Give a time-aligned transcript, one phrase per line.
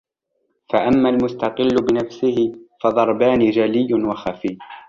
[0.69, 2.53] فَأَمَّا الْمُسْتَقِلُّ بِنَفْسِهِ
[2.83, 4.57] فَضَرْبَانِ جَلِيٌّ وَخَفِيٌّ